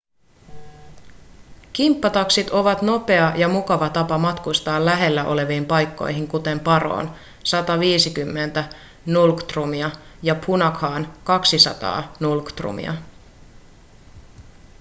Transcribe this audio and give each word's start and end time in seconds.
kimppataksit 1.73 2.49
ovat 2.49 2.81
nopea 2.81 3.33
ja 3.35 3.47
mukava 3.47 3.89
tapa 3.89 4.17
matkustaa 4.17 4.85
lähellä 4.85 5.23
oleviin 5.25 5.65
paikkoihin 5.65 6.27
kuten 6.27 6.59
paroon 6.59 7.15
150 7.43 8.69
ngultrumia 9.09 9.91
ja 10.23 10.35
punakhaan 10.35 11.13
200 11.23 12.13
ngultrumia 12.21 12.93